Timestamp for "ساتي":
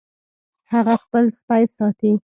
1.75-2.11